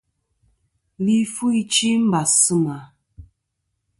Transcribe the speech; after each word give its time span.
Li 1.03 1.17
fu 1.33 1.45
ichɨ 1.61 1.85
i 1.93 1.95
mbàs 2.05 2.31
sɨ 2.43 2.55
mà. 2.65 2.77